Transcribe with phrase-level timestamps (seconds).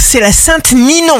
[0.00, 1.18] c'est la Sainte Ninon.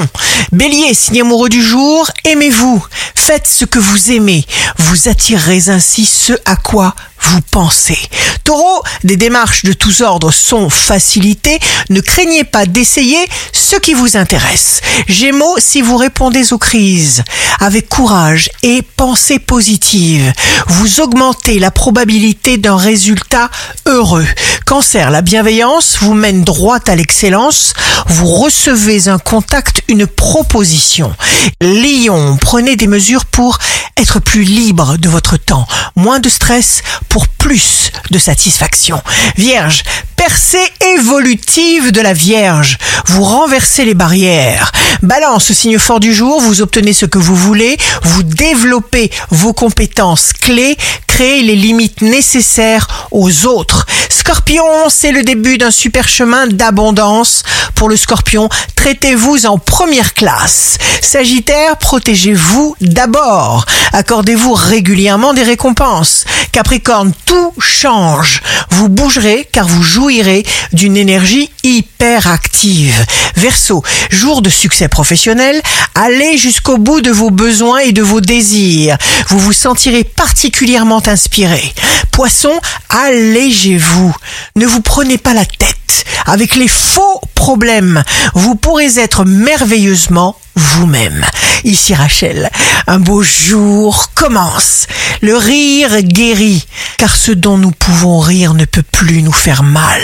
[0.52, 2.84] Bélier, signe amoureux du jour, aimez-vous.
[3.14, 4.44] Faites ce que vous aimez.
[4.78, 7.98] Vous attirerez ainsi ce à quoi vous pensez.
[8.44, 11.58] Taureau, des démarches de tous ordres sont facilitées.
[11.90, 13.18] Ne craignez pas d'essayer
[13.52, 14.80] ce qui vous intéresse.
[15.08, 17.24] Gémeaux, si vous répondez aux crises
[17.58, 20.32] avec courage et pensée positive,
[20.68, 23.50] vous augmentez la probabilité d'un résultat
[23.86, 24.26] heureux.
[24.66, 27.72] Cancer, la bienveillance vous mène droit à l'excellence.
[28.08, 31.14] Vous recevez un contact, une proposition.
[31.60, 33.58] Lion, prenez des mesures pour
[33.96, 35.66] être plus libre de votre temps.
[35.96, 39.02] Moins de stress pour plus de satisfaction.
[39.36, 39.82] Vierge,
[40.16, 40.58] percée
[40.96, 42.78] évolutive de la Vierge.
[43.06, 44.72] Vous renversez les barrières.
[45.02, 50.32] Balance, signe fort du jour, vous obtenez ce que vous voulez, vous développez vos compétences
[50.32, 53.85] clés, créez les limites nécessaires aux autres.
[54.16, 57.42] Scorpion, c'est le début d'un super chemin d'abondance.
[57.74, 60.78] Pour le scorpion, traitez-vous en première classe.
[61.02, 63.66] Sagittaire, protégez-vous d'abord.
[63.92, 66.24] Accordez-vous régulièrement des récompenses.
[66.52, 68.42] Capricorne, tout change.
[68.70, 73.04] Vous bougerez car vous jouirez d'une énergie hyper active.
[73.36, 75.60] Verseau, jour de succès professionnel,
[75.94, 78.96] allez jusqu'au bout de vos besoins et de vos désirs.
[79.28, 81.62] Vous vous sentirez particulièrement inspiré.
[82.10, 82.52] Poisson,
[82.88, 84.14] allégez-vous.
[84.56, 85.75] Ne vous prenez pas la tête
[86.24, 88.02] avec les faux problèmes.
[88.34, 91.24] Vous pourrez être merveilleusement vous-même.
[91.64, 92.50] Ici Rachel,
[92.86, 94.86] un beau jour commence.
[95.20, 100.02] Le rire guérit, car ce dont nous pouvons rire ne peut plus nous faire mal.